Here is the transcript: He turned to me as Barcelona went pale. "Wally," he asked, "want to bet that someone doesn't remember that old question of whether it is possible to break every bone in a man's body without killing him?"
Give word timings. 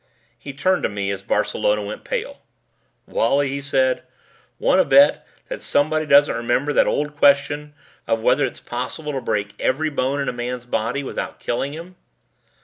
He 0.39 0.51
turned 0.51 0.81
to 0.81 0.89
me 0.89 1.11
as 1.11 1.21
Barcelona 1.21 1.83
went 1.83 2.03
pale. 2.03 2.41
"Wally," 3.05 3.49
he 3.49 3.59
asked, 3.59 4.01
"want 4.57 4.79
to 4.79 4.83
bet 4.83 5.27
that 5.47 5.61
someone 5.61 6.07
doesn't 6.07 6.33
remember 6.33 6.73
that 6.73 6.87
old 6.87 7.15
question 7.15 7.75
of 8.07 8.19
whether 8.19 8.43
it 8.43 8.53
is 8.53 8.59
possible 8.61 9.11
to 9.11 9.21
break 9.21 9.53
every 9.59 9.91
bone 9.91 10.19
in 10.19 10.27
a 10.27 10.33
man's 10.33 10.65
body 10.65 11.03
without 11.03 11.39
killing 11.39 11.73
him?" 11.73 11.97